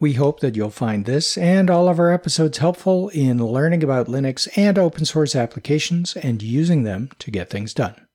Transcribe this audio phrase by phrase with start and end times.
[0.00, 4.08] We hope that you'll find this and all of our episodes helpful in learning about
[4.08, 8.06] Linux and open source applications and using them to get things done.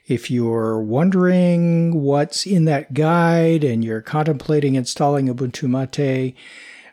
[0.07, 6.35] if you're wondering what's in that guide and you're contemplating installing Ubuntu Mate,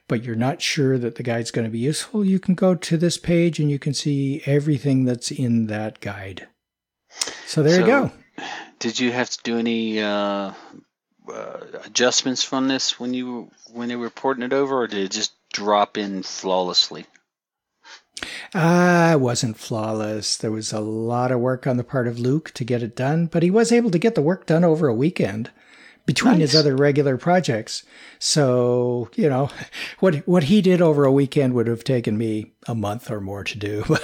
[0.09, 2.97] but you're not sure that the guide's going to be useful, you can go to
[2.97, 6.49] this page and you can see everything that's in that guide.
[7.47, 8.13] So there you go.
[8.79, 10.53] Did you have to do any uh,
[11.29, 15.11] uh, adjustments from this when you when they were porting it over, or did it
[15.13, 17.07] just drop in flawlessly?
[18.55, 20.37] Ah, it wasn't flawless.
[20.37, 23.27] There was a lot of work on the part of Luke to get it done,
[23.27, 25.51] but he was able to get the work done over a weekend
[26.07, 27.85] between his other regular projects.
[28.19, 29.51] So, you know,
[30.01, 33.45] what what he did over a weekend would have taken me a month or more
[33.45, 33.85] to do.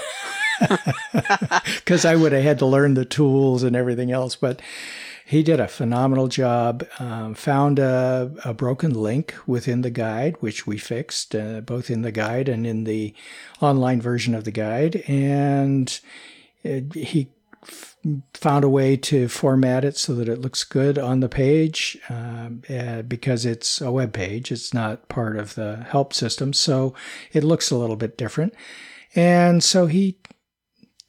[1.76, 4.34] Because I would have had to learn the tools and everything else.
[4.34, 4.60] But
[5.28, 6.86] he did a phenomenal job.
[6.98, 12.00] Um, found a, a broken link within the guide, which we fixed, uh, both in
[12.00, 13.12] the guide and in the
[13.60, 15.04] online version of the guide.
[15.06, 16.00] And
[16.62, 17.28] it, he
[17.62, 17.98] f-
[18.32, 22.62] found a way to format it so that it looks good on the page um,
[22.70, 24.50] uh, because it's a web page.
[24.50, 26.54] It's not part of the help system.
[26.54, 26.94] So
[27.34, 28.54] it looks a little bit different.
[29.14, 30.16] And so he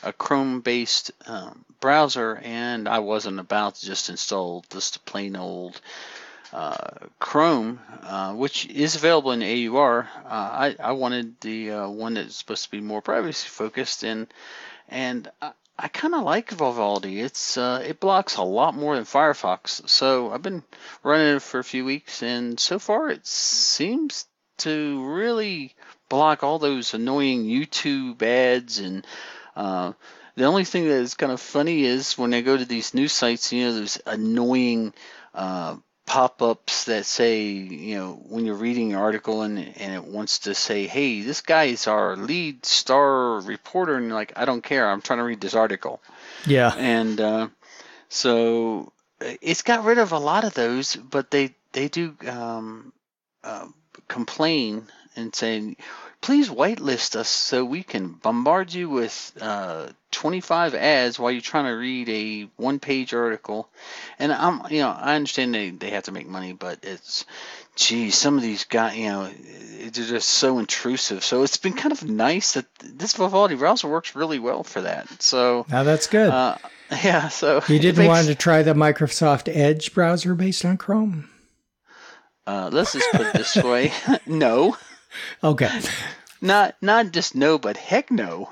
[0.03, 5.81] a Chrome-based um, browser, and I wasn't about to just install just a plain old
[6.53, 10.09] uh, Chrome, uh, which is available in AUR.
[10.25, 14.27] Uh, I I wanted the uh, one that's supposed to be more privacy focused, and
[14.89, 17.21] and I, I kind of like Vivaldi.
[17.21, 19.89] It's uh, it blocks a lot more than Firefox.
[19.89, 20.63] So I've been
[21.03, 24.27] running it for a few weeks, and so far it seems
[24.59, 25.75] to really
[26.11, 29.07] block all those annoying YouTube ads and.
[29.55, 29.93] Uh,
[30.35, 33.13] the only thing that is kind of funny is when I go to these news
[33.13, 34.95] sites, you know, there's annoying
[35.35, 35.77] uh,
[36.07, 40.55] pop-ups that say, you know, when you're reading an article and and it wants to
[40.55, 44.89] say, "Hey, this guy is our lead star reporter," and you're like, "I don't care.
[44.89, 46.01] I'm trying to read this article."
[46.47, 46.73] Yeah.
[46.77, 47.49] And uh,
[48.09, 52.93] so uh, it's got rid of a lot of those, but they they do um,
[53.45, 53.67] uh,
[54.09, 54.87] complain
[55.17, 55.77] and saying
[56.23, 61.65] please whitelist us so we can bombard you with uh, 25 ads while you're trying
[61.65, 63.69] to read a one-page article.
[64.21, 67.27] And I'm, you know, I understand they, they have to make money, but it's,
[67.75, 69.29] geez, some of these guys, you know,
[69.81, 71.25] they're just so intrusive.
[71.25, 75.21] So it's been kind of nice that this Vivaldi browser works really well for that.
[75.21, 76.31] So now that's good.
[76.31, 76.57] Uh,
[77.03, 77.29] yeah.
[77.29, 81.29] So you didn't makes, want to try the Microsoft Edge browser based on Chrome.
[82.47, 83.93] Uh, let's just put it this way:
[84.27, 84.77] no.
[85.43, 85.71] Okay.
[86.41, 88.51] Not not just no, but heck no.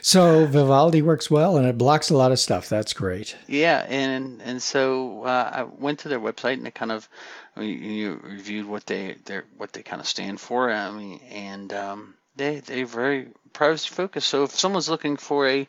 [0.00, 2.68] So Vivaldi works well, and it blocks a lot of stuff.
[2.68, 3.36] That's great.
[3.48, 7.08] Yeah, and and so uh, I went to their website and I kind of
[7.56, 10.70] you reviewed what they they what they kind of stand for.
[10.70, 14.28] I mean, and um, they they're very privacy focused.
[14.28, 15.68] So if someone's looking for a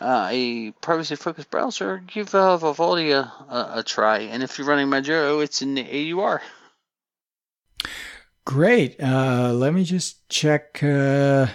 [0.00, 4.18] uh, a privacy focused browser, give uh, Vivaldi a, a, a, try.
[4.18, 6.40] And if you're running Manjaro, it's in the AUR.
[8.48, 8.98] Great.
[8.98, 11.48] Uh, let me just check uh,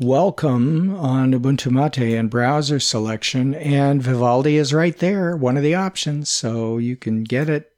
[0.00, 3.54] welcome on Ubuntu Mate and browser selection.
[3.54, 6.28] And Vivaldi is right there, one of the options.
[6.28, 7.70] So you can get it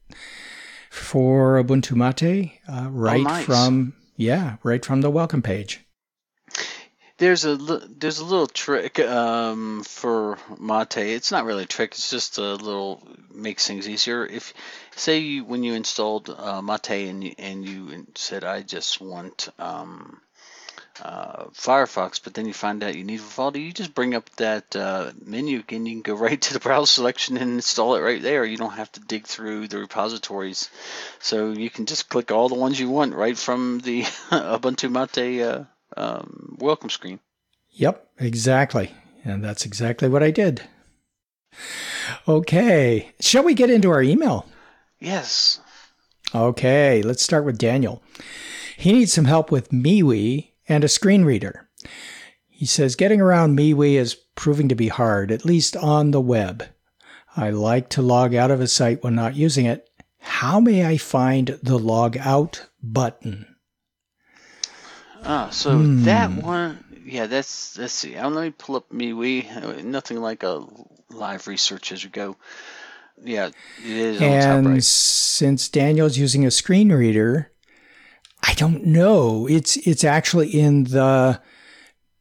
[0.89, 3.45] for Ubuntu Mate uh, right oh, nice.
[3.45, 5.85] from, yeah, right from the welcome page.
[7.19, 10.97] There's a there's a little trick um, for Mate.
[10.97, 11.93] It's not really a trick.
[11.93, 14.25] It's just a little makes things easier.
[14.25, 14.55] If
[15.01, 19.49] say you, when you installed uh, Mate and you, and you said I just want
[19.59, 20.21] um,
[21.03, 24.77] uh, Firefox, but then you find out you need Vivaldi, you just bring up that
[24.77, 28.21] uh, menu and you can go right to the browser selection and install it right
[28.21, 28.45] there.
[28.45, 30.71] You don't have to dig through the repositories,
[31.19, 35.43] so you can just click all the ones you want right from the Ubuntu Mate
[35.43, 35.65] uh,
[35.97, 37.21] um, welcome screen.
[37.71, 38.95] Yep, exactly.
[39.25, 40.63] And that's exactly what I did.
[42.27, 43.13] Okay.
[43.21, 44.47] Shall we get into our email?
[45.01, 45.61] Yes.
[46.35, 48.03] Okay, let's start with Daniel.
[48.77, 51.69] He needs some help with MeWe and a screen reader.
[52.47, 56.65] He says getting around MeWe is proving to be hard, at least on the web.
[57.37, 59.89] I like to log out of a site when not using it.
[60.19, 63.57] How may I find the log out button?
[65.23, 66.05] Ah, so hmm.
[66.05, 68.17] that one, yeah, that's let's see.
[68.17, 69.83] I'll, let me pull up MeWe.
[69.85, 70.65] Nothing like a
[71.11, 72.37] live research as we go.
[73.23, 73.51] Yeah,
[73.85, 74.21] it is.
[74.21, 74.83] And right.
[74.83, 77.53] since Daniel's using a screen reader,
[78.43, 79.47] I don't know.
[79.47, 81.41] It's it's actually in the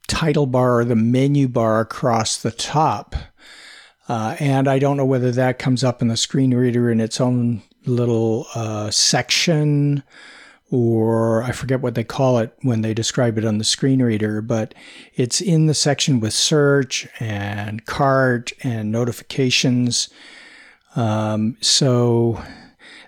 [0.07, 3.15] title bar or the menu bar across the top.
[4.07, 7.21] Uh, and I don't know whether that comes up in the screen reader in its
[7.21, 10.03] own little uh, section
[10.71, 14.41] or I forget what they call it when they describe it on the screen reader,
[14.41, 14.75] but
[15.15, 20.09] it's in the section with search and cart and notifications.
[20.95, 22.43] Um, so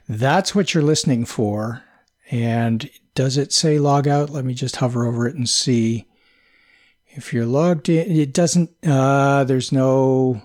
[0.07, 1.83] that's what you're listening for.
[2.29, 4.29] And does it say log out?
[4.29, 6.07] Let me just hover over it and see.
[7.07, 10.41] If you're logged in, it doesn't, uh, there's no,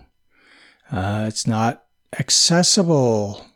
[0.91, 1.85] uh, it's not
[2.19, 3.47] accessible.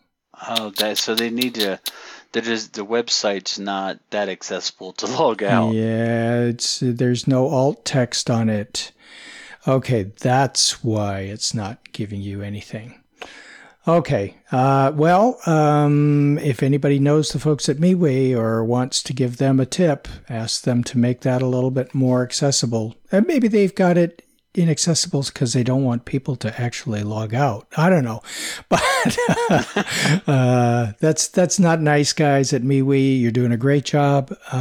[0.49, 1.81] Oh, that, so they need to
[2.33, 5.73] that is the website's not that accessible to log out.
[5.73, 8.93] Yeah, it's there's no alt text on it.
[9.67, 13.00] Okay, that's why it's not giving you anything.
[13.89, 19.39] Okay, uh, well, um, if anybody knows the folks at MeWe or wants to give
[19.39, 22.95] them a tip, ask them to make that a little bit more accessible.
[23.11, 24.23] And maybe they've got it
[24.55, 27.69] inaccessible because they don't want people to actually log out.
[27.77, 28.21] I don't know,
[28.69, 28.83] but
[30.27, 32.53] uh, that's that's not nice, guys.
[32.53, 34.37] At MeWe, you're doing a great job.
[34.53, 34.57] Uh,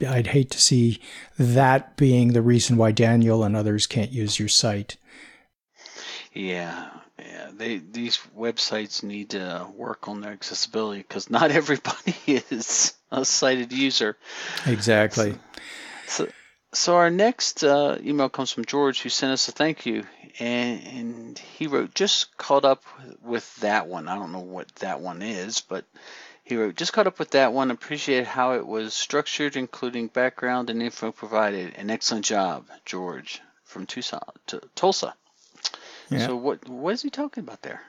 [0.00, 1.00] I'd, I'd hate to see
[1.38, 4.98] that being the reason why Daniel and others can't use your site.
[6.34, 6.97] Yeah, yeah.
[7.58, 13.72] They these websites need to work on their accessibility because not everybody is a sighted
[13.72, 14.16] user.
[14.66, 15.32] Exactly.
[16.06, 16.32] So, so
[16.72, 20.04] so our next uh, email comes from George, who sent us a thank you,
[20.38, 22.84] and, and he wrote, "Just caught up
[23.22, 24.08] with that one.
[24.08, 25.84] I don't know what that one is, but
[26.48, 27.70] he wrote, just caught up with that one.
[27.70, 31.74] Appreciate how it was structured, including background and info provided.
[31.76, 35.14] An excellent job, George from Tucson, to Tulsa.
[36.10, 36.26] Yeah.
[36.26, 37.82] So what what is he talking about there?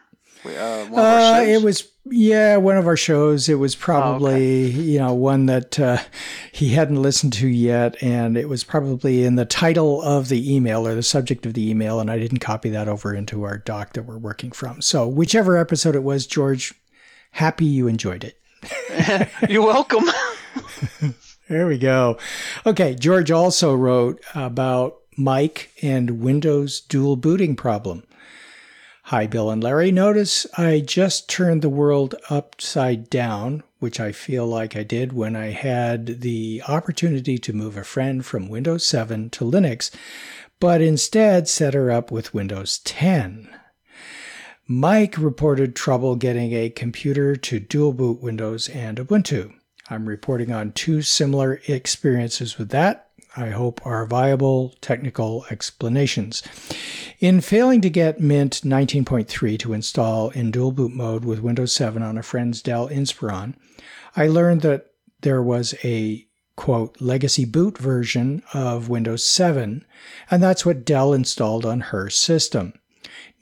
[0.46, 3.50] Uh, uh, it was yeah one of our shows.
[3.50, 4.82] It was probably oh, okay.
[4.82, 5.98] you know one that uh,
[6.52, 10.88] he hadn't listened to yet, and it was probably in the title of the email
[10.88, 13.94] or the subject of the email, and I didn't copy that over into our doc
[13.94, 14.82] that we're working from.
[14.82, 16.74] So whichever episode it was, George,
[17.32, 19.30] happy you enjoyed it.
[19.50, 20.06] You're welcome.
[21.50, 22.18] there we go.
[22.66, 28.04] Okay, George also wrote about Mike and Windows dual booting problem.
[29.10, 29.92] Hi, Bill and Larry.
[29.92, 35.36] Notice I just turned the world upside down which I feel like I did when
[35.36, 39.90] I had the opportunity to move a friend from Windows 7 to Linux,
[40.60, 43.50] but instead set her up with Windows 10.
[44.68, 49.54] Mike reported trouble getting a computer to dual boot Windows and Ubuntu.
[49.90, 53.09] I'm reporting on two similar experiences with that.
[53.36, 56.44] I hope are viable technical explanations.
[57.20, 62.02] In failing to get Mint 19.3 to install in dual boot mode with Windows 7
[62.02, 63.56] on a friend's Dell Inspiron,
[64.16, 64.88] I learned that
[65.22, 69.86] there was a quote legacy boot version of Windows 7,
[70.32, 72.74] and that's what Dell installed on her system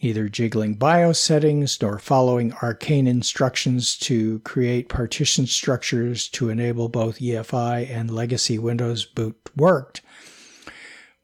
[0.02, 7.20] neither jiggling BIOS settings nor following arcane instructions to create partition structures to enable both
[7.20, 10.02] EFI and legacy Windows boot worked.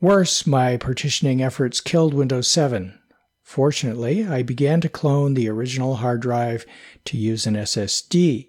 [0.01, 2.99] Worse, my partitioning efforts killed Windows 7.
[3.41, 6.65] Fortunately, I began to clone the original hard drive
[7.05, 8.47] to use an SSD.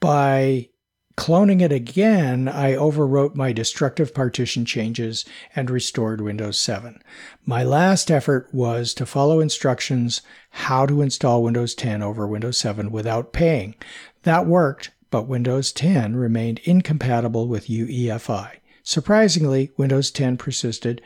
[0.00, 0.70] By
[1.16, 5.24] Cloning it again, I overwrote my destructive partition changes
[5.54, 7.02] and restored Windows 7.
[7.44, 12.90] My last effort was to follow instructions how to install Windows 10 over Windows 7
[12.90, 13.74] without paying.
[14.22, 18.56] That worked, but Windows 10 remained incompatible with UEFI.
[18.82, 21.02] Surprisingly, Windows 10 persisted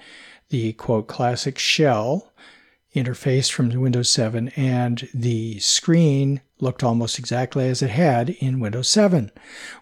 [0.50, 2.32] the quote classic shell
[2.94, 8.88] interface from Windows 7 and the screen looked almost exactly as it had in Windows
[8.88, 9.30] 7.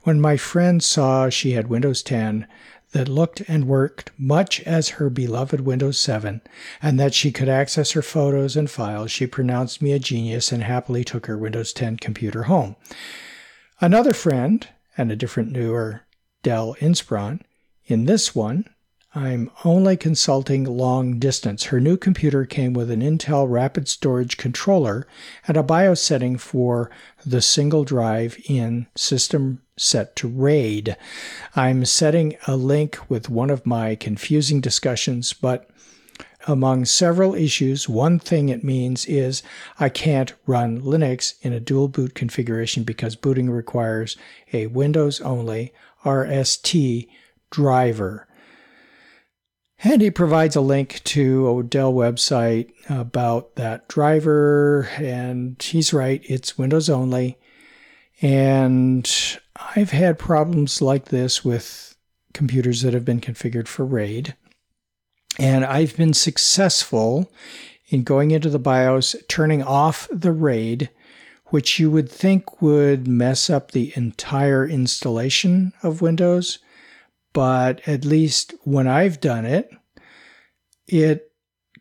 [0.03, 2.47] When my friend saw she had Windows 10
[2.93, 6.41] that looked and worked much as her beloved Windows 7
[6.81, 10.63] and that she could access her photos and files, she pronounced me a genius and
[10.63, 12.77] happily took her Windows 10 computer home.
[13.81, 16.03] Another friend and a different newer
[16.43, 17.41] Dell Inspiron,
[17.87, 18.69] in this one,
[19.15, 21.65] I'm only consulting long distance.
[21.65, 25.07] Her new computer came with an Intel Rapid Storage controller
[25.47, 26.91] and a BIOS setting for
[27.25, 30.97] the single drive in system set to RAID.
[31.55, 35.69] I'm setting a link with one of my confusing discussions, but
[36.49, 39.43] among several issues, one thing it means is
[39.79, 44.17] I can't run Linux in a dual boot configuration because booting requires
[44.55, 47.09] a Windows only RST
[47.51, 48.27] driver.
[49.85, 54.89] And he provides a link to a Dell website about that driver.
[54.97, 57.37] And he's right, it's Windows only.
[58.21, 59.11] And
[59.75, 61.97] I've had problems like this with
[62.33, 64.37] computers that have been configured for RAID.
[65.39, 67.33] And I've been successful
[67.89, 70.91] in going into the BIOS, turning off the RAID,
[71.47, 76.61] which you would think would mess up the entire installation of Windows
[77.33, 79.71] but at least when I've done it,
[80.87, 81.33] it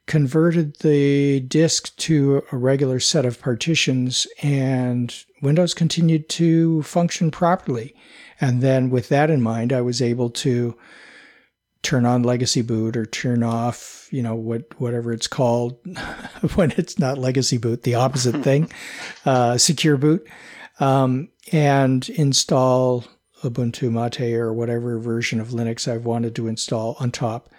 [0.07, 7.95] converted the disk to a regular set of partitions and Windows continued to function properly.
[8.39, 10.77] And then with that in mind, I was able to
[11.83, 15.77] turn on legacy boot or turn off, you know, what whatever it's called
[16.55, 18.71] when it's not legacy boot, the opposite thing,
[19.25, 20.27] uh, secure boot,
[20.79, 23.05] um, and install
[23.43, 27.49] Ubuntu Mate or whatever version of Linux I've wanted to install on top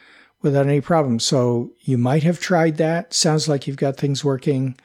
[0.42, 1.18] without any problem.
[1.18, 3.14] So you might have tried that.
[3.14, 4.76] Sounds like you've got things working.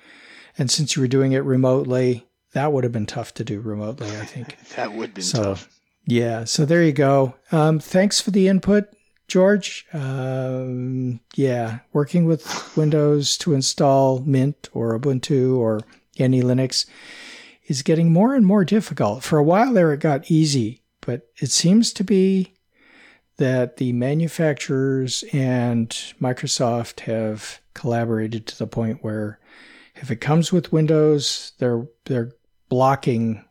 [0.58, 4.08] And since you were doing it remotely, that would have been tough to do remotely,
[4.08, 4.58] I think.
[4.76, 5.70] that would be so, tough.
[6.06, 6.46] Yeah.
[6.46, 7.36] So there you go.
[7.52, 8.86] Um, thanks for the input,
[9.28, 9.86] George.
[9.94, 11.80] Um, yeah.
[11.94, 15.82] Working with Windows to install Mint or Ubuntu or
[16.18, 16.86] any Linux
[17.68, 19.24] is getting more and more difficult.
[19.24, 22.54] For a while there, it got easy but it seems to be
[23.38, 25.90] that the manufacturers and
[26.22, 29.40] Microsoft have collaborated to the point where
[29.96, 32.34] if it comes with Windows, they're they're
[32.68, 33.46] blocking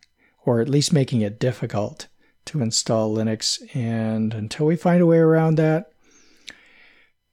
[0.45, 2.09] or at least making it difficult
[2.45, 3.59] to install Linux.
[3.75, 5.91] And until we find a way around that,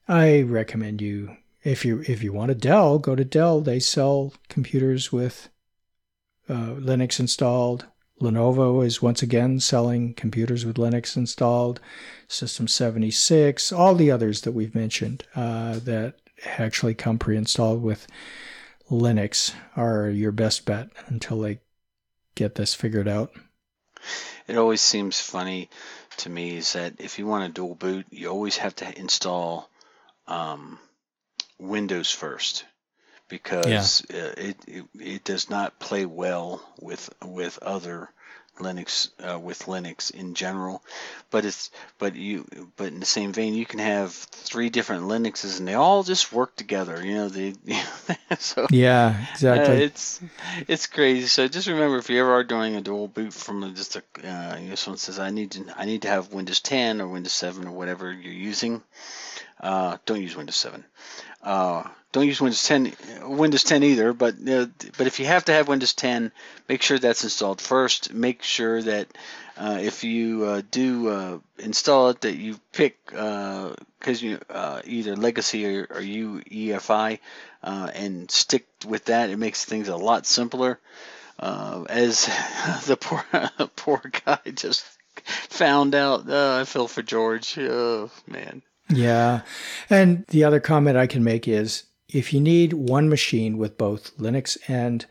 [0.08, 3.60] I recommend you if you if you want a Dell, go to Dell.
[3.60, 5.50] They sell computers with
[6.48, 7.88] uh, Linux installed.
[8.22, 11.79] Lenovo is once again selling computers with Linux installed,
[12.27, 16.15] System 76, all the others that we've mentioned uh, that
[16.46, 18.08] actually come pre installed with
[18.89, 21.60] Linux are your best bet until they
[22.36, 23.32] get this figured out.
[24.48, 25.70] It always seems funny
[26.17, 29.70] to me is that if you want a dual boot, you always have to install
[30.27, 30.79] um,
[31.58, 32.65] Windows first
[33.34, 34.16] because yeah.
[34.16, 38.12] Uh, it, it, it does not play well with with other
[38.60, 40.84] Linux uh, with Linux in general,
[41.32, 42.46] but it's but you
[42.78, 46.32] but in the same vein you can have three different Linuxes and they all just
[46.32, 47.04] work together.
[47.04, 47.56] You know they
[48.38, 49.78] so yeah exactly.
[49.78, 50.22] Uh, it's
[50.68, 51.25] it's crazy.
[51.25, 54.58] So just remember if you ever are doing a dual boot from just a uh,
[54.60, 57.34] you know someone says I need to I need to have Windows 10 or Windows
[57.34, 58.84] 7 or whatever you're using,
[59.60, 60.86] uh, don't use Windows 7.
[61.42, 62.93] Uh, don't use Windows 10,
[63.24, 64.13] Windows 10 either.
[64.13, 64.67] But uh,
[64.98, 66.32] but if you have to have Windows 10,
[66.70, 68.13] make sure that's installed first.
[68.13, 69.08] Make sure that
[69.58, 74.39] uh, if you uh, do uh, install it, that you pick because uh, you
[74.86, 77.20] either Legacy or, or UEFI
[77.63, 79.32] and stick with that.
[79.32, 80.79] It makes things a lot simpler.
[81.39, 82.25] as
[82.86, 83.25] the poor
[83.75, 84.86] poor guy just
[85.50, 87.58] found out, I feel for George.
[87.58, 88.62] Oh man.
[88.89, 89.41] Yeah.
[89.89, 94.15] And the other comment I can make is if you need one machine with both
[94.17, 95.05] Linux and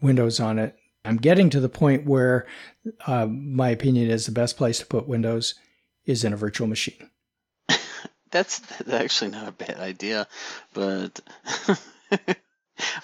[0.00, 2.46] Windows on it, I'm getting to the point where
[3.06, 5.54] uh, my opinion is the best place to put Windows
[6.04, 7.10] is in a virtual machine.
[8.30, 10.28] that's, that's actually not a bad idea,
[10.72, 11.20] but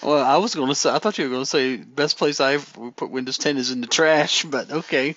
[0.03, 2.39] well, I was going to say I thought you were going to say best place
[2.39, 5.15] I've put Windows 10 is in the trash, but okay,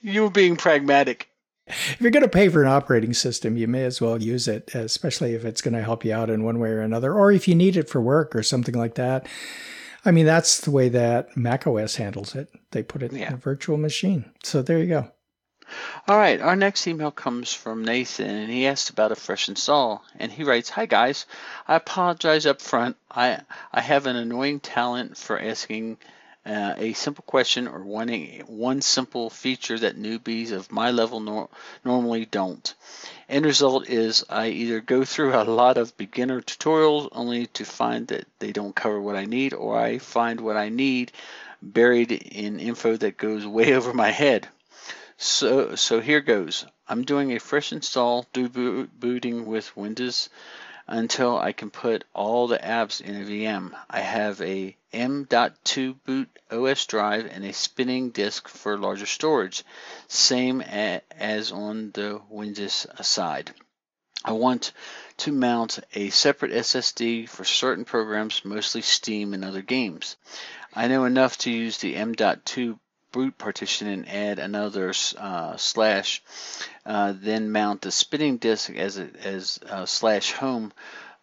[0.00, 1.28] you were being pragmatic
[1.66, 4.74] if you're going to pay for an operating system, you may as well use it,
[4.74, 7.48] especially if it's going to help you out in one way or another, or if
[7.48, 9.26] you need it for work or something like that.
[10.04, 12.48] I mean, that's the way that macOS handles it.
[12.70, 13.28] They put it yeah.
[13.28, 14.30] in a virtual machine.
[14.44, 15.10] So there you go.
[16.06, 20.04] All right, our next email comes from Nathan, and he asked about a fresh install.
[20.16, 21.26] And he writes, "Hi guys,
[21.66, 22.96] I apologize up front.
[23.10, 23.40] I
[23.72, 25.98] I have an annoying talent for asking
[26.46, 28.08] uh, a simple question or one,
[28.46, 31.48] one simple feature that newbies of my level nor-
[31.84, 32.74] normally don't.
[33.28, 38.06] End result is I either go through a lot of beginner tutorials only to find
[38.08, 41.10] that they don't cover what I need, or I find what I need
[41.60, 44.48] buried in info that goes way over my head.
[45.18, 46.64] So, so here goes.
[46.88, 50.28] I'm doing a fresh install, dual booting with Windows
[50.86, 53.72] until I can put all the apps in a VM.
[53.90, 59.64] I have a M.2 boot OS drive and a spinning disk for larger storage,
[60.08, 63.52] same as on the Windows side.
[64.24, 64.72] I want
[65.18, 70.16] to mount a separate SSD for certain programs, mostly Steam and other games.
[70.74, 72.78] I know enough to use the M.2
[73.12, 76.22] boot partition and add another uh, slash,
[76.84, 80.72] uh, then mount the spinning disk as, a, as uh, slash home.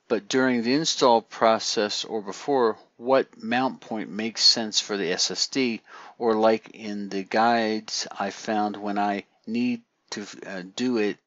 [0.08, 5.82] But during the install process or before, what mount point makes sense for the SSD?
[6.18, 11.18] Or like in the guides I found when I need to uh, do it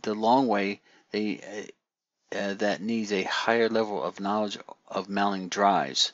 [0.00, 1.68] the long way, they,
[2.32, 6.12] uh, uh, that needs a higher level of knowledge of mounting drives.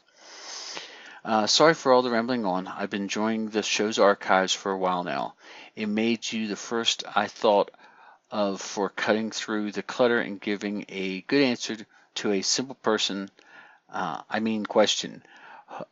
[1.24, 2.66] Uh, sorry for all the rambling on.
[2.66, 5.34] I've been enjoying the show's archives for a while now.
[5.76, 7.70] It made you the first I thought
[8.30, 11.76] of for cutting through the clutter and giving a good answer
[12.16, 13.30] to a simple person,
[13.92, 15.22] uh, I mean question.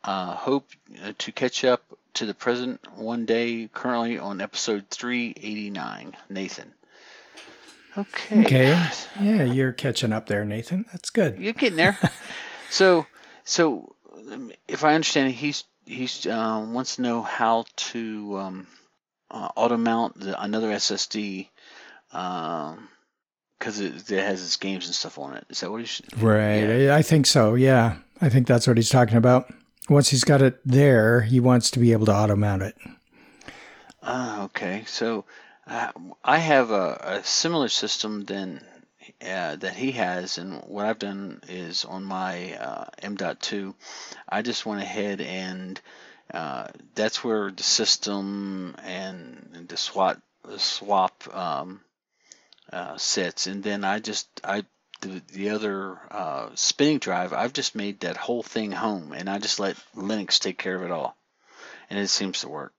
[0.02, 0.68] Uh, hope
[1.02, 1.82] uh, to catch up
[2.14, 6.16] to the present one day, currently on episode 389.
[6.30, 6.72] Nathan.
[7.96, 8.40] Okay.
[8.40, 8.88] Okay.
[9.20, 10.84] Yeah, you're catching up there, Nathan.
[10.92, 11.38] That's good.
[11.38, 11.98] You're getting there.
[12.70, 13.06] so,
[13.44, 13.94] so
[14.68, 18.66] if I understand, he's he's uh, wants to know how to um,
[19.30, 21.48] uh, auto mount the, another SSD
[22.10, 22.88] because um,
[23.60, 25.46] it, it, has its games and stuff on it.
[25.50, 26.80] Is that what he's right?
[26.80, 26.96] Yeah.
[26.96, 27.54] I think so.
[27.54, 29.52] Yeah, I think that's what he's talking about.
[29.88, 32.76] Once he's got it there, he wants to be able to auto mount it.
[34.02, 35.24] Uh, okay, so
[35.66, 35.90] uh,
[36.24, 38.60] I have a, a, similar system than
[39.22, 43.74] uh, that he has, and what I've done is on my uh, M.2,
[44.28, 45.80] I just went ahead and
[46.32, 51.80] uh, that's where the system and the swap the swap um,
[52.72, 54.64] uh, sits, and then I just I
[55.00, 59.38] the, the other uh, spinning drive I've just made that whole thing home, and I
[59.38, 61.16] just let Linux take care of it all,
[61.90, 62.72] and it seems to work.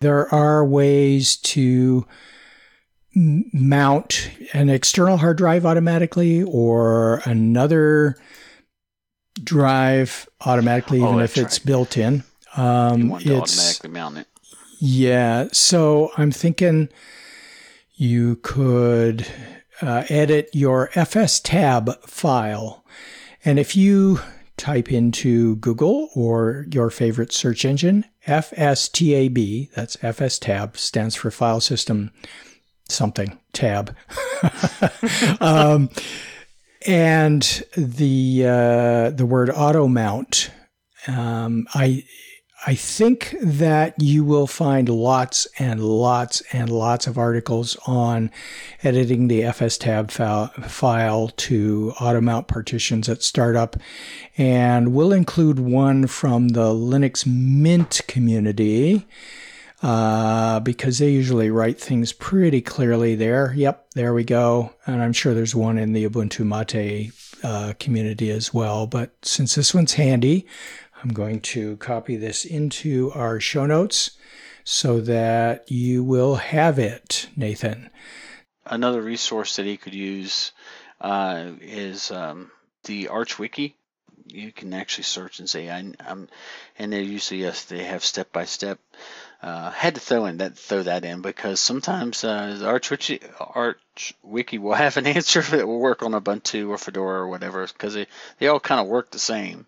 [0.00, 2.06] There are ways to
[3.16, 8.16] mount an external hard drive automatically or another
[9.42, 11.66] drive automatically, oh, even if it's right.
[11.66, 12.22] built in.
[12.56, 14.26] Um, it's automatically mount it.
[14.78, 16.90] Yeah, so I'm thinking
[17.94, 19.26] you could
[19.80, 22.84] uh, edit your fstab file,
[23.44, 24.20] and if you
[24.58, 32.10] type into Google or your favorite search engine, FSTAB, that's FSTab, stands for File System
[32.88, 33.94] something tab.
[35.40, 35.90] um,
[36.86, 40.50] and the uh, the word auto mount,
[41.08, 42.04] um, I
[42.66, 48.30] I think that you will find lots and lots and lots of articles on
[48.82, 53.76] editing the fstab file, file to auto mount partitions at startup.
[54.36, 59.06] And we'll include one from the Linux Mint community
[59.82, 63.52] uh, because they usually write things pretty clearly there.
[63.54, 64.72] Yep, there we go.
[64.86, 67.12] And I'm sure there's one in the Ubuntu Mate
[67.42, 68.86] uh, community as well.
[68.86, 70.46] But since this one's handy,
[71.02, 74.16] I'm going to copy this into our show notes
[74.64, 77.90] so that you will have it, Nathan.
[78.64, 80.52] Another resource that he could use
[81.00, 82.50] uh, is um,
[82.84, 83.76] the Arch Wiki.
[84.26, 86.28] You can actually search and say, I, am
[86.78, 88.80] and they usually yes, they have step by step.
[89.42, 94.14] Uh, had to throw in that throw that in because sometimes uh, Arch Wiki, Arch
[94.22, 97.94] Wiki will have an answer that will work on Ubuntu or Fedora or whatever because
[97.94, 98.06] they,
[98.38, 99.66] they all kind of work the same.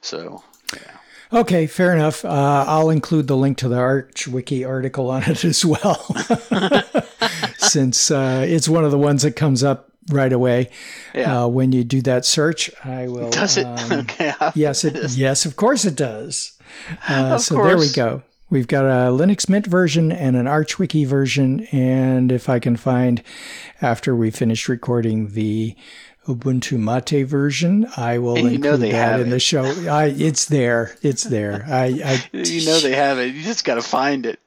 [0.00, 0.42] So
[0.74, 0.98] yeah.
[1.32, 2.24] Okay, fair enough.
[2.24, 5.94] Uh, I'll include the link to the Arch Wiki article on it as well,
[7.58, 10.70] since uh, it's one of the ones that comes up right away
[11.14, 11.44] yeah.
[11.44, 12.70] uh, when you do that search.
[12.84, 13.30] I will.
[13.30, 13.64] Does it?
[13.64, 14.32] Um, okay.
[14.54, 15.12] Yes, it.
[15.12, 16.52] Yes, of course it does.
[17.08, 17.68] Uh, so course.
[17.68, 18.22] there we go.
[18.52, 22.76] We've got a Linux Mint version and an Arch Wiki version, and if I can
[22.76, 23.22] find
[23.80, 25.74] after we finish recording the
[26.26, 27.86] Ubuntu Mate version.
[27.96, 29.30] I will and include that in it.
[29.30, 29.64] the show.
[29.90, 30.94] I, it's there.
[31.00, 31.64] It's there.
[31.66, 33.34] I, I, you know they have it.
[33.34, 34.38] You just got to find it.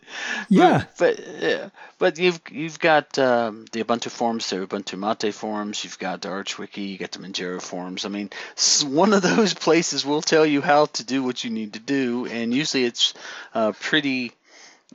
[0.50, 0.84] Yeah.
[0.98, 5.84] But but, but you've you've got um, the Ubuntu forums, the Ubuntu Mate forums.
[5.84, 6.90] You've got the ArchWiki.
[6.90, 8.06] You got the Manjaro forums.
[8.06, 8.30] I mean,
[8.84, 12.26] one of those places will tell you how to do what you need to do,
[12.26, 13.14] and usually it's
[13.54, 14.32] uh, pretty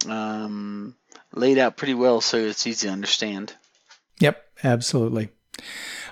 [0.09, 0.95] um,
[1.35, 3.55] laid out pretty well, so it's easy to understand.
[4.21, 4.47] Yep.
[4.63, 5.31] Absolutely.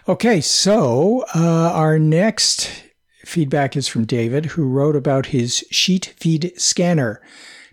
[0.08, 2.84] Okay, so uh, our next
[3.24, 7.20] feedback is from David, who wrote about his sheet feed scanner.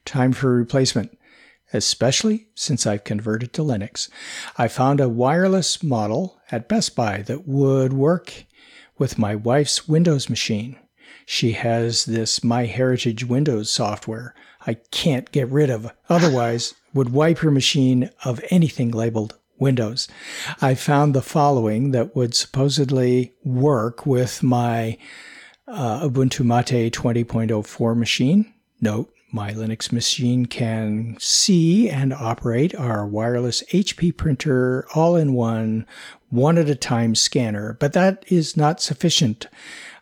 [0.05, 1.17] Time for replacement,
[1.73, 4.09] especially since I've converted to Linux.
[4.57, 8.45] I found a wireless model at Best Buy that would work
[8.97, 10.77] with my wife's Windows machine.
[11.25, 14.35] She has this MyHeritage Windows software
[14.67, 20.07] I can't get rid of, otherwise, would wipe her machine of anything labeled Windows.
[20.61, 24.97] I found the following that would supposedly work with my
[25.67, 28.53] uh, Ubuntu Mate 20.04 machine.
[28.81, 35.85] Note, my Linux machine can see and operate our wireless HP printer all in one,
[36.29, 39.47] one at a time scanner, but that is not sufficient.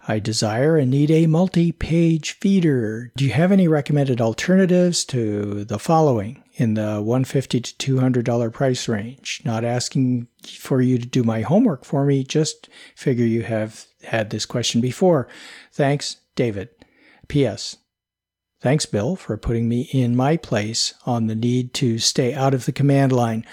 [0.08, 3.12] I desire and need a multi page feeder.
[3.16, 8.88] Do you have any recommended alternatives to the following in the 150 to $200 price
[8.90, 9.42] range?
[9.46, 14.30] Not asking for you to do my homework for me, just figure you have had
[14.30, 15.28] this question before.
[15.72, 16.70] Thanks, David.
[17.30, 17.78] P.S.
[18.64, 22.64] Thanks, Bill, for putting me in my place on the need to stay out of
[22.64, 23.46] the command line.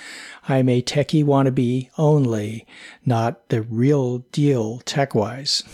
[0.49, 2.65] I'm a techie wannabe only,
[3.05, 5.65] not the real deal tech wise.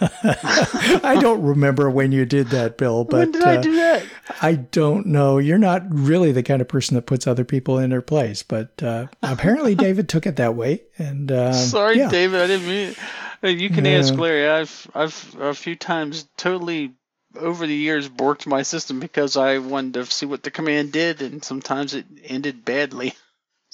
[0.00, 4.04] I don't remember when you did that, Bill, but when did I uh, do that?
[4.40, 5.38] I don't know.
[5.38, 8.80] You're not really the kind of person that puts other people in their place, but
[8.80, 10.84] uh, apparently David took it that way.
[10.98, 12.08] And um, sorry, yeah.
[12.10, 12.94] David, I didn't mean.
[13.42, 13.58] It.
[13.58, 14.48] You can ask Larry.
[14.48, 16.92] I've I've a few times totally
[17.36, 21.22] over the years borked my system because I wanted to see what the command did,
[21.22, 23.14] and sometimes it ended badly.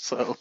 [0.01, 0.37] So.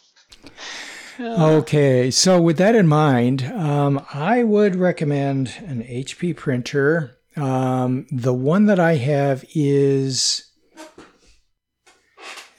[1.18, 1.46] Yeah.
[1.46, 7.16] Okay, so with that in mind, um, I would recommend an HP printer.
[7.36, 10.48] Um, the one that I have is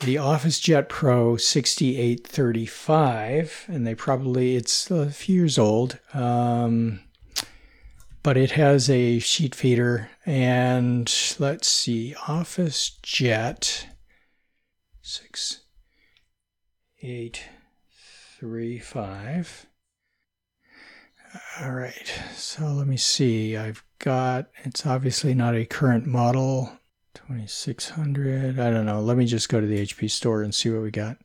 [0.02, 5.98] the OfficeJet Pro 6835, and they probably, it's a few years old.
[6.14, 7.00] Um,
[8.24, 13.88] but it has a sheet feeder and let's see office jet
[15.02, 15.62] six
[17.02, 17.44] eight
[18.38, 19.66] three five.
[21.62, 26.72] All right so let me see i've got it's obviously not a current model
[27.14, 30.82] 2600 i don't know let me just go to the hp store and see what
[30.82, 31.18] we got.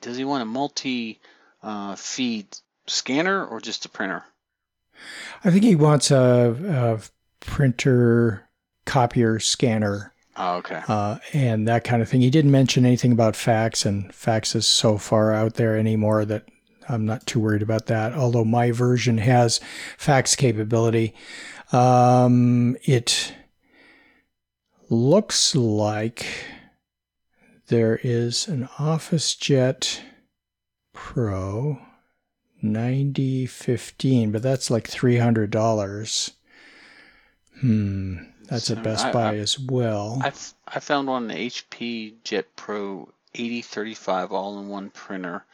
[0.00, 1.20] Does he want a multi
[1.62, 2.46] uh, feed
[2.86, 4.24] scanner or just a printer
[5.44, 8.48] I think he wants a, a printer,
[8.84, 10.12] copier, scanner.
[10.36, 10.82] Oh, okay.
[10.86, 12.20] Uh, and that kind of thing.
[12.20, 16.44] He didn't mention anything about fax, and fax is so far out there anymore that
[16.88, 18.12] I'm not too worried about that.
[18.12, 19.60] Although my version has
[19.96, 21.14] fax capability,
[21.72, 23.34] um, it
[24.88, 26.26] looks like
[27.66, 30.00] there is an OfficeJet
[30.94, 31.78] Pro
[32.62, 36.32] 9015, but that's like $300.
[37.60, 38.16] Hmm.
[38.44, 40.20] That's so at Best I, Buy I, as well.
[40.22, 40.32] I,
[40.66, 45.44] I found one HP Jet Pro 8035 all-in-one printer.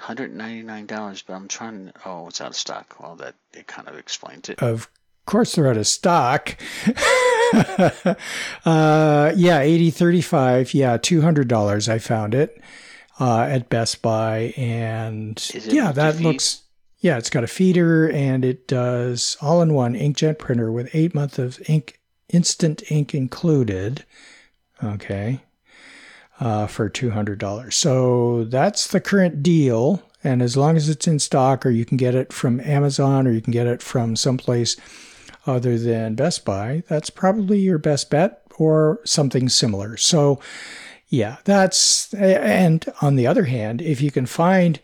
[0.00, 1.92] $199, but I'm trying.
[2.04, 2.96] Oh, it's out of stock.
[3.00, 4.60] Well, that it kind of explains it.
[4.62, 4.88] Of
[5.26, 6.56] course, they're out of stock.
[8.64, 10.74] uh, yeah, 8035.
[10.74, 11.88] Yeah, $200.
[11.88, 12.60] I found it
[13.20, 14.54] uh, at Best Buy.
[14.56, 16.62] And yeah, that looks.
[16.98, 21.14] Yeah, it's got a feeder and it does all in one inkjet printer with eight
[21.14, 21.98] months of ink
[22.28, 24.04] instant ink included.
[24.82, 25.40] Okay.
[26.40, 27.72] Uh, for $200.
[27.72, 30.02] So that's the current deal.
[30.24, 33.32] And as long as it's in stock, or you can get it from Amazon, or
[33.32, 34.76] you can get it from someplace
[35.46, 39.96] other than Best Buy, that's probably your best bet or something similar.
[39.96, 40.40] So,
[41.12, 44.80] yeah, that's, and on the other hand, if you can find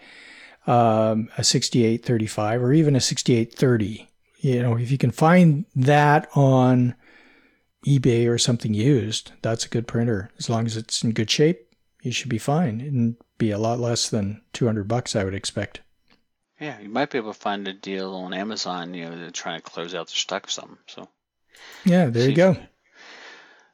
[0.66, 4.06] um, a 6835 or even a 6830,
[4.40, 6.94] you know, if you can find that on
[7.86, 10.30] eBay or something used, that's a good printer.
[10.38, 11.66] As long as it's in good shape,
[12.02, 15.80] you should be fine and be a lot less than 200 bucks, I would expect.
[16.60, 18.92] Yeah, you might be able to find a deal on Amazon.
[18.92, 20.78] You know, they're trying to close out their stock or something.
[20.88, 21.08] So.
[21.86, 22.58] Yeah, there you go.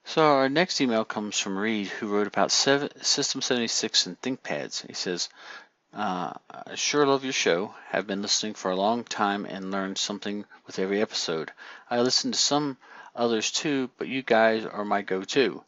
[0.06, 4.86] So our next email comes from Reid, who wrote about seven, System 76 and ThinkPads.
[4.86, 5.30] He says,
[5.94, 7.74] uh, I sure love your show.
[7.88, 11.52] Have been listening for a long time and learned something with every episode.
[11.88, 12.76] I listen to some
[13.16, 15.64] others too, but you guys are my go-to.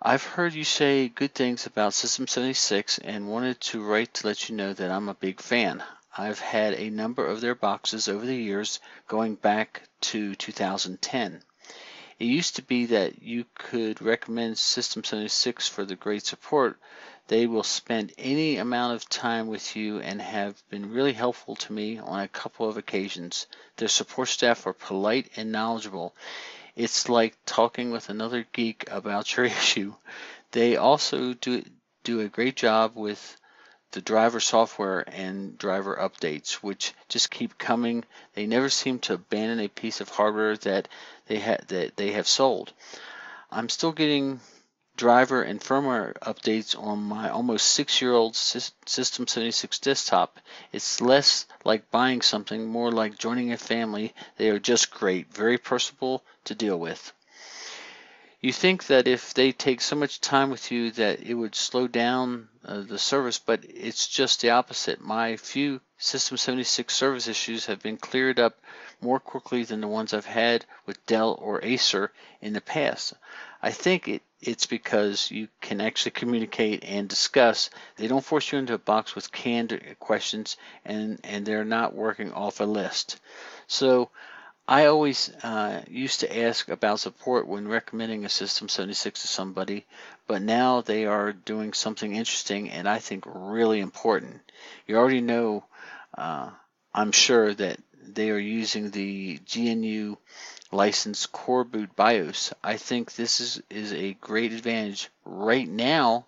[0.00, 4.48] I've heard you say good things about System 76 and wanted to write to let
[4.48, 5.82] you know that I'm a big fan.
[6.16, 11.42] I've had a number of their boxes over the years going back to 2010.
[12.18, 16.78] It used to be that you could recommend System 76 for the great support.
[17.28, 21.72] They will spend any amount of time with you and have been really helpful to
[21.72, 23.46] me on a couple of occasions.
[23.76, 26.14] Their support staff are polite and knowledgeable.
[26.74, 29.94] It's like talking with another geek about your issue.
[30.52, 31.64] They also do
[32.02, 33.36] do a great job with
[33.96, 38.04] the driver software and driver updates, which just keep coming.
[38.34, 40.86] They never seem to abandon a piece of hardware that
[41.28, 42.74] they ha- that they have sold.
[43.50, 44.40] I'm still getting
[44.98, 50.40] driver and firmware updates on my almost six-year-old System 76 desktop.
[50.72, 54.14] It's less like buying something, more like joining a family.
[54.36, 57.14] They are just great, very personable to deal with.
[58.40, 61.88] You think that if they take so much time with you that it would slow
[61.88, 65.00] down uh, the service, but it's just the opposite.
[65.00, 68.58] My few System 76 service issues have been cleared up
[69.00, 73.14] more quickly than the ones I've had with Dell or Acer in the past.
[73.62, 77.70] I think it, it's because you can actually communicate and discuss.
[77.96, 82.30] They don't force you into a box with canned questions and, and they're not working
[82.34, 83.18] off a list.
[83.66, 84.10] So
[84.68, 89.86] I always uh, used to ask about support when recommending a System 76 to somebody,
[90.26, 94.40] but now they are doing something interesting and I think really important.
[94.88, 95.62] You already know,
[96.18, 96.50] uh,
[96.92, 100.16] I'm sure, that they are using the GNU
[100.72, 102.52] licensed coreboot BIOS.
[102.64, 105.10] I think this is, is a great advantage.
[105.24, 106.26] Right now,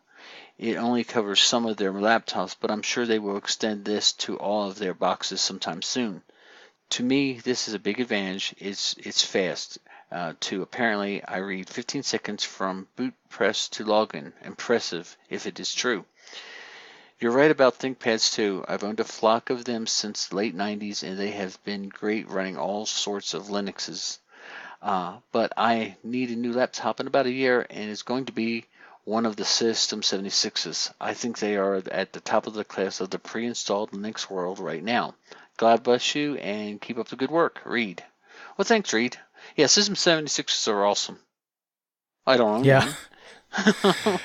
[0.59, 4.38] it only covers some of their laptops, but I'm sure they will extend this to
[4.38, 6.22] all of their boxes sometime soon
[6.90, 8.55] to me, this is a big advantage.
[8.59, 9.79] It's it's fast.
[10.11, 14.33] Uh, to apparently, I read 15 seconds from boot press to login.
[14.42, 16.05] Impressive, if it is true.
[17.20, 18.64] You're right about ThinkPads too.
[18.68, 22.31] I've owned a flock of them since the late 90s, and they have been great
[22.31, 24.18] running all sorts of Linuxes.
[24.81, 28.33] Uh, but I need a new laptop in about a year, and it's going to
[28.33, 28.66] be
[29.05, 30.92] one of the System 76s.
[31.01, 34.59] I think they are at the top of the class of the pre-installed Linux world
[34.59, 35.14] right now.
[35.59, 37.61] God bless you and keep up the good work.
[37.66, 38.03] Reid.
[38.57, 39.18] Well, thanks, Reid.
[39.57, 41.18] Yeah, System 76s are awesome.
[42.27, 42.92] I don't own yeah.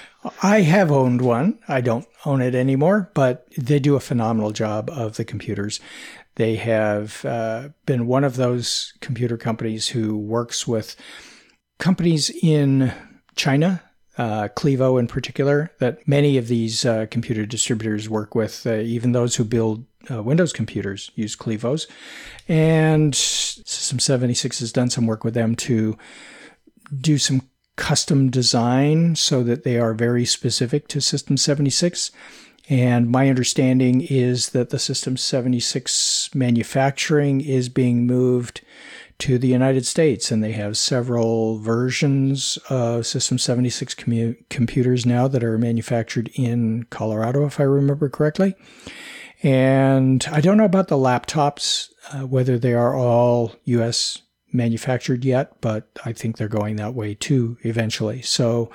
[0.44, 1.60] I have owned one.
[1.68, 5.80] I don't own it anymore, but they do a phenomenal job of the computers.
[6.36, 10.96] They have uh, been one of those computer companies who works with
[11.80, 12.94] companies in
[13.36, 13.82] China
[14.18, 19.12] uh, Clevo in particular, that many of these uh, computer distributors work with, uh, even
[19.12, 21.88] those who build uh, Windows computers use Clevos.
[22.48, 25.98] And System 76 has done some work with them to
[26.96, 27.42] do some
[27.76, 32.12] custom design so that they are very specific to System 76.
[32.70, 38.62] And my understanding is that the System 76 manufacturing is being moved
[39.20, 45.28] to the United States, and they have several versions of System 76 commu- computers now
[45.28, 48.56] that are manufactured in Colorado, if I remember correctly.
[49.44, 54.22] And I don't know about the laptops, uh, whether they are all US
[54.54, 58.22] manufactured yet, but I think they're going that way too eventually.
[58.22, 58.72] So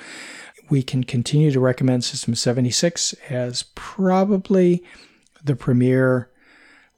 [0.69, 4.85] we can continue to recommend System 76 as probably
[5.43, 6.31] the premier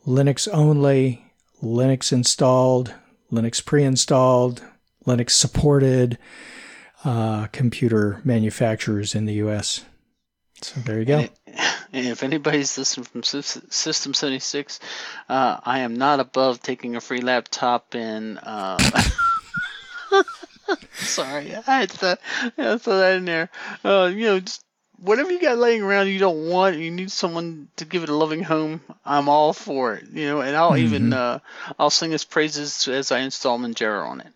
[0.07, 1.25] Linux only,
[1.63, 2.95] Linux installed,
[3.31, 4.63] Linux pre installed,
[5.07, 6.19] Linux supported
[7.05, 9.85] uh, computer manufacturers in the US.
[10.63, 11.25] So there you go.
[11.93, 14.79] And if anybody's listening from System 76,
[15.29, 18.39] uh, I am not above taking a free laptop and.
[18.41, 18.79] Uh,
[20.95, 22.19] sorry, I had to,
[22.57, 23.51] I throw that in there.
[23.85, 24.65] Uh, you know, just
[25.01, 28.15] whatever you got laying around you don't want, you need someone to give it a
[28.15, 28.81] loving home.
[29.05, 30.09] I'm all for it.
[30.13, 30.85] You know, and I'll mm-hmm.
[30.85, 31.41] even uh,
[31.79, 34.33] I'll sing his praises as I install Manjaro on it.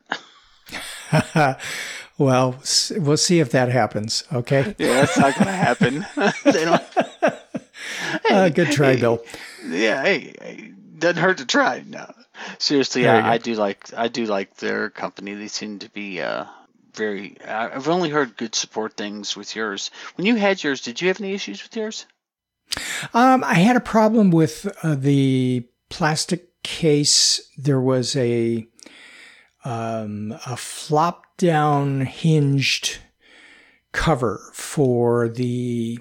[2.18, 2.57] well,
[2.96, 4.24] we'll see if that happens.
[4.33, 4.74] Okay.
[4.85, 6.07] Yeah, that's not going to happen.
[6.44, 6.83] they don't
[8.31, 9.22] uh, good try, hey, Bill.
[9.66, 11.83] Yeah, hey, hey, doesn't hurt to try.
[11.87, 12.12] No,
[12.59, 15.35] seriously, I, I, do like I do like their company.
[15.35, 16.44] They seem to be uh,
[16.94, 17.37] very.
[17.42, 19.90] I've only heard good support things with yours.
[20.16, 22.07] When you had yours, did you have any issues with yours?
[23.12, 27.40] Um, I had a problem with uh, the plastic case.
[27.57, 28.66] There was a
[29.64, 32.98] um, a flop down hinged
[33.92, 35.98] cover for the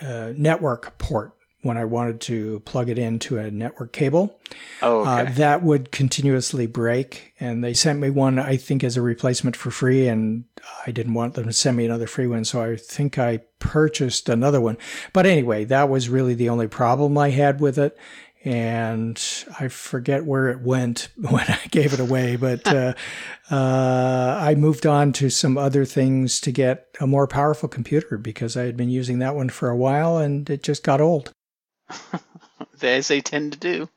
[0.00, 1.32] uh, network port
[1.62, 4.38] when I wanted to plug it into a network cable.
[4.82, 5.30] Oh, uh, okay.
[5.30, 7.34] uh, that would continuously break.
[7.40, 10.06] And they sent me one, I think, as a replacement for free.
[10.06, 10.44] And
[10.86, 12.44] I didn't want them to send me another free one.
[12.44, 14.78] So I think I purchased another one.
[15.12, 17.98] But anyway, that was really the only problem I had with it
[18.46, 19.20] and
[19.58, 22.94] I forget where it went when I gave it away, but uh,
[23.50, 28.56] uh, I moved on to some other things to get a more powerful computer because
[28.56, 31.32] I had been using that one for a while and it just got old.
[32.82, 33.88] As they tend to do.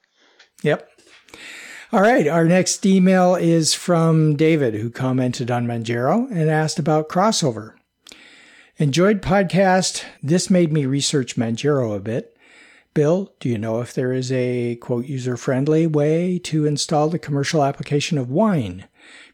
[0.64, 0.90] Yep.
[1.92, 2.28] All right.
[2.28, 7.74] Our next email is from David, who commented on Manjaro and asked about crossover.
[8.78, 10.06] Enjoyed podcast.
[10.24, 12.36] This made me research Manjaro a bit.
[12.94, 17.20] Bill, do you know if there is a quote user friendly way to install the
[17.20, 18.88] commercial application of Wine,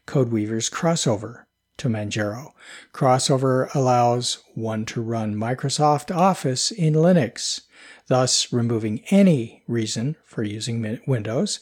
[0.06, 1.44] CodeWeaver's crossover,
[1.78, 2.52] to Manjaro?
[2.92, 7.62] Crossover allows one to run Microsoft Office in Linux,
[8.08, 11.60] thus removing any reason for using Windows.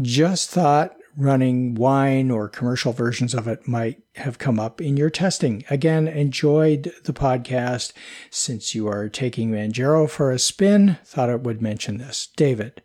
[0.00, 5.10] Just thought running wine or commercial versions of it might have come up in your
[5.10, 5.64] testing.
[5.68, 7.92] Again, enjoyed the podcast.
[8.30, 12.28] Since you are taking Manjaro for a spin, thought it would mention this.
[12.36, 12.82] David.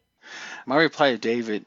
[0.66, 1.66] My reply to David,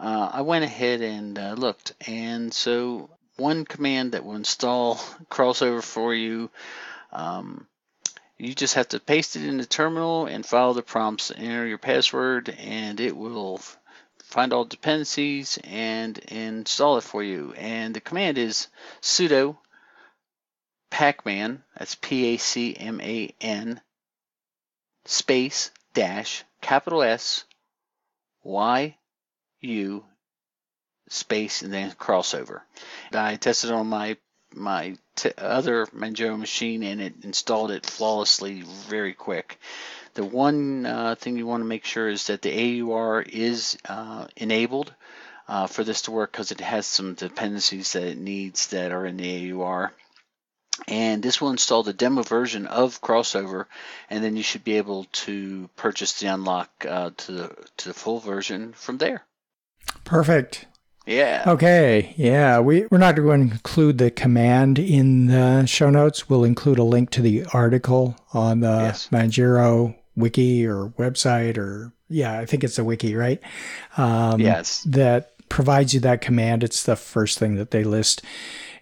[0.00, 4.96] uh, I went ahead and uh, looked, and so one command that will install
[5.30, 6.50] crossover for you.
[7.12, 7.66] Um,
[8.36, 11.78] you just have to paste it in the terminal and follow the prompts, enter your
[11.78, 13.60] password, and it will
[14.30, 17.52] find all dependencies and install it for you.
[17.56, 18.68] And the command is
[19.02, 19.56] sudo
[20.90, 23.80] pacman, that's P-A-C-M-A-N,
[25.04, 27.44] space dash capital S
[28.42, 28.96] Y
[29.60, 30.04] U
[31.08, 32.60] space and then crossover.
[33.12, 34.16] I tested on my
[34.52, 34.96] my
[35.38, 39.58] other Manjaro machine and it installed it flawlessly very quick.
[40.14, 44.26] The one uh, thing you want to make sure is that the AUR is uh,
[44.36, 44.92] enabled
[45.48, 49.06] uh, for this to work because it has some dependencies that it needs that are
[49.06, 49.92] in the AUR.
[50.88, 53.66] And this will install the demo version of Crossover,
[54.08, 57.94] and then you should be able to purchase the unlock uh, to the to the
[57.94, 59.24] full version from there.
[60.04, 60.66] Perfect.
[61.06, 61.44] Yeah.
[61.46, 62.14] Okay.
[62.16, 62.60] Yeah.
[62.60, 66.28] We, we're not going to include the command in the show notes.
[66.28, 69.08] We'll include a link to the article on the yes.
[69.10, 73.40] Manjaro wiki or website or yeah, I think it's a wiki, right?
[73.96, 74.82] Um, yes.
[74.82, 76.64] That provides you that command.
[76.64, 78.22] It's the first thing that they list.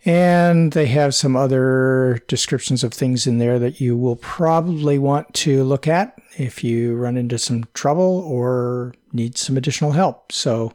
[0.05, 5.35] And they have some other descriptions of things in there that you will probably want
[5.35, 10.33] to look at if you run into some trouble or need some additional help.
[10.33, 10.73] So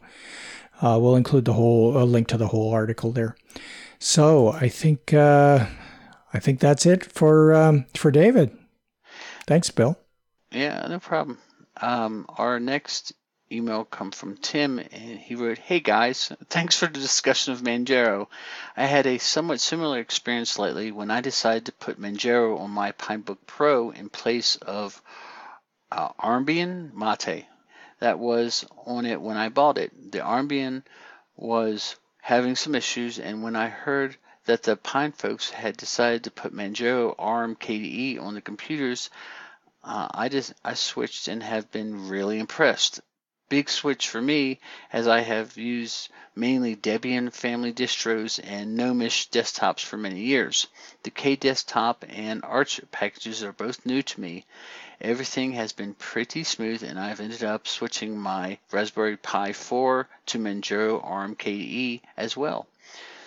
[0.81, 3.35] uh, we'll include the whole a link to the whole article there.
[3.97, 5.67] So I think uh,
[6.33, 8.55] I think that's it for um, for David.
[9.47, 9.97] Thanks, Bill.
[10.53, 11.39] Yeah, no problem.
[11.81, 13.13] Um, our next
[13.51, 18.27] email come from Tim, and he wrote, "Hey guys, thanks for the discussion of Manjaro.
[18.77, 22.91] I had a somewhat similar experience lately when I decided to put Manjaro on my
[22.91, 25.01] Pinebook Pro in place of
[25.91, 27.47] uh, Armbian Mate
[27.99, 30.11] that was on it when I bought it.
[30.11, 30.83] The Armbian
[31.35, 36.31] was having some issues, and when I heard that the Pine folks had decided to
[36.31, 39.09] put Manjaro ARM KDE on the computers,
[39.85, 43.01] uh, I just I switched and have been really impressed.
[43.49, 44.61] big switch for me
[44.93, 50.67] as I have used mainly Debian family distros and Gnomish desktops for many years.
[51.03, 54.45] The KDesktop and Arch packages are both new to me.
[55.01, 60.39] Everything has been pretty smooth and I've ended up switching my Raspberry Pi 4 to
[60.39, 62.67] Manjaro ARM KDE as well.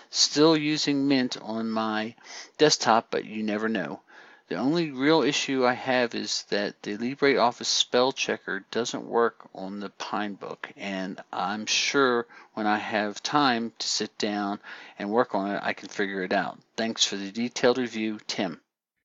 [0.08, 2.14] Still using Mint on my
[2.56, 4.00] desktop, but you never know.
[4.48, 9.80] The only real issue I have is that the LibreOffice spell checker doesn't work on
[9.80, 14.60] the Pinebook, and I'm sure when I have time to sit down
[15.00, 16.60] and work on it, I can figure it out.
[16.76, 18.60] Thanks for the detailed review, Tim.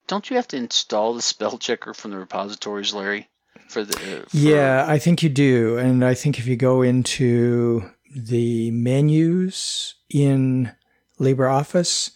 [0.06, 3.28] Don't you have to install the spell checker from the repositories, Larry?
[3.68, 5.78] For the uh, for Yeah, I think you do.
[5.78, 10.72] And I think if you go into the menus in
[11.20, 12.12] LibreOffice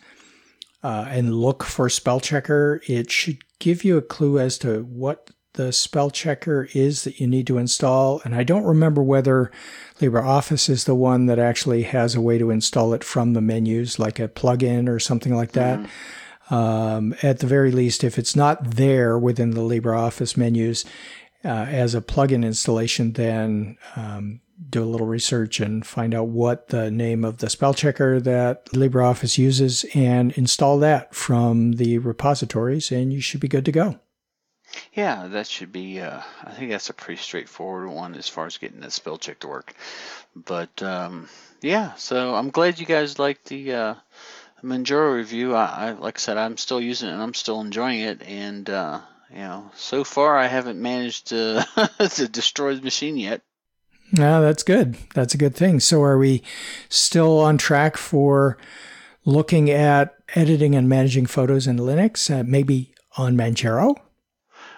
[0.85, 5.31] uh, and look for spell checker, it should give you a clue as to what
[5.53, 8.21] the spell checker is that you need to install.
[8.23, 9.51] And I don't remember whether
[9.99, 13.97] LibreOffice is the one that actually has a way to install it from the menus,
[13.97, 15.89] like a plugin or something like that.
[16.51, 20.85] Um, at the very least, if it's not there within the LibreOffice menus
[21.43, 26.69] uh, as a plugin installation, then um, do a little research and find out what
[26.69, 32.91] the name of the spell checker that LibreOffice uses and install that from the repositories,
[32.91, 33.99] and you should be good to go.
[34.93, 35.99] Yeah, that should be.
[35.99, 39.39] Uh, I think that's a pretty straightforward one as far as getting that spell check
[39.39, 39.73] to work.
[40.35, 41.29] But um,
[41.61, 43.95] yeah, so I'm glad you guys like the uh,
[44.63, 45.55] Manjaro review.
[45.55, 48.21] I, I, like I said, I'm still using it and I'm still enjoying it.
[48.23, 51.65] And uh, you know, so far I haven't managed to
[52.15, 53.41] to destroy the machine yet.
[54.11, 54.97] No, that's good.
[55.13, 55.79] That's a good thing.
[55.79, 56.43] So, are we
[56.89, 58.57] still on track for
[59.25, 62.29] looking at editing and managing photos in Linux?
[62.33, 63.95] Uh, maybe on Manjaro?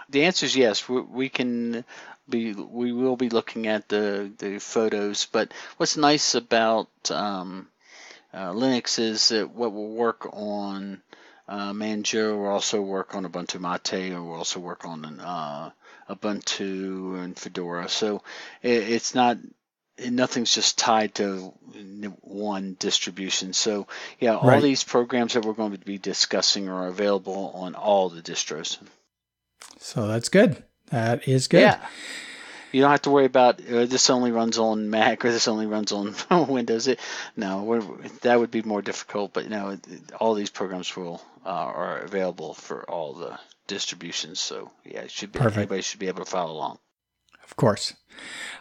[0.09, 0.88] The answer is yes.
[0.88, 1.84] We, we can
[2.30, 5.25] be we will be looking at the the photos.
[5.25, 7.67] But what's nice about um,
[8.34, 11.01] uh, Linux is that what will work on
[11.47, 15.71] uh, Manjaro will also work on Ubuntu Mate, or will also work on uh,
[16.10, 17.89] Ubuntu and Fedora.
[17.89, 18.24] So
[18.62, 19.38] it, it's not
[20.10, 21.53] nothing's just tied to
[22.22, 23.53] one distribution.
[23.53, 23.88] So
[24.20, 24.62] yeah, all Right.
[24.62, 28.78] these programs that we're going to be discussing are available on all the distros.
[29.80, 30.64] So, that's good.
[30.91, 31.62] That is good.
[31.62, 31.86] Yeah.
[32.72, 35.66] You don't have to worry about uh, this only runs on Mac or this only
[35.68, 36.14] runs on
[36.47, 36.88] Windows.
[36.88, 36.99] It,
[37.36, 37.80] no,
[38.22, 39.34] that would be more difficult.
[39.34, 39.78] But you know,
[40.20, 44.39] all these programs will uh, are available for all the distributions.
[44.39, 45.57] So yeah, it should be Perfect.
[45.57, 46.80] anybody should be able to follow along.
[47.43, 47.93] Of course.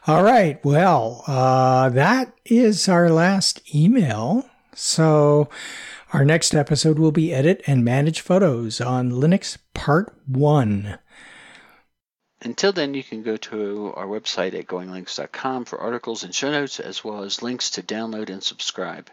[0.06, 0.64] All right.
[0.64, 4.48] Well, uh, that is our last email.
[4.74, 5.48] So,
[6.12, 10.98] our next episode will be Edit and Manage Photos on Linux Part 1.
[12.42, 16.78] Until then, you can go to our website at goinglinux.com for articles and show notes,
[16.78, 19.10] as well as links to download and subscribe.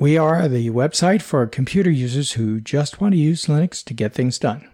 [0.00, 4.14] We are the website for computer users who just want to use Linux to get
[4.14, 4.66] things done.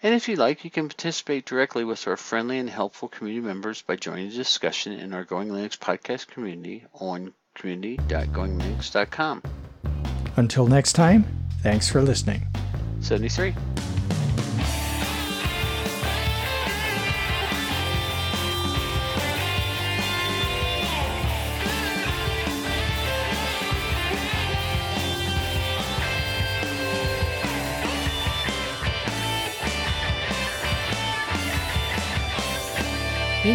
[0.00, 3.82] And if you like, you can participate directly with our friendly and helpful community members
[3.82, 9.42] by joining the discussion in our Going Linux podcast community on community.goinglinux.com.
[10.36, 11.24] Until next time,
[11.60, 12.46] thanks for listening.
[13.00, 13.56] 73.